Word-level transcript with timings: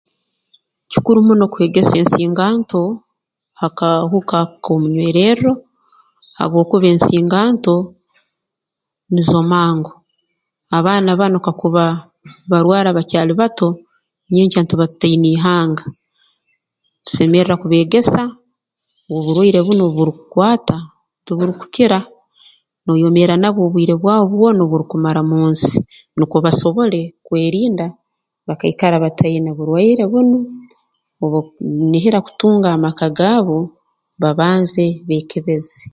Kikuru 0.91 1.19
muno 1.27 1.45
kwegesa 1.53 1.95
ensingantu 2.01 2.81
ha 3.59 3.67
kahuka 3.77 4.39
k'omunywererro 4.63 5.51
habwokuba 6.37 6.87
ensinganto 6.93 7.75
nizo 9.13 9.39
mango 9.51 9.91
abaana 10.77 11.11
banu 11.19 11.37
kakuba 11.45 11.83
barwara 12.51 12.89
bakyali 12.97 13.33
bato 13.41 13.67
nyenkya 14.33 14.59
ntuba 14.63 14.85
tutaine 14.91 15.27
ihanga 15.35 15.85
ntusemerra 16.99 17.53
kubeegesa 17.61 18.21
oburwaire 19.15 19.59
bunu 19.65 19.81
obu 19.85 19.95
burukukwata 19.97 20.75
tuburukukira 21.25 21.99
nooyomeera 22.85 23.35
nabwo 23.41 23.61
obwire 23.67 23.93
bwawe 24.01 24.25
bwona 24.31 24.59
obu 24.61 24.73
orukumara 24.75 25.21
mu 25.29 25.39
nsi 25.51 25.77
nukwo 26.17 26.37
basobole 26.45 26.99
kwerinda 27.25 27.85
bakaikara 28.47 29.03
bataine 29.03 29.49
burwaire 29.57 30.03
bunu 30.11 30.37
obu 31.23 31.39
bakunihira 31.43 32.17
kutunga 32.25 32.67
amaka 32.75 33.05
gaabo 33.17 33.57
babanze 34.21 34.85
beekebeze 35.07 35.81